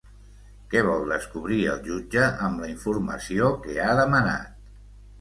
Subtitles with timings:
[0.71, 4.63] Què vol descobrir el jutge amb la informació que ha demanat?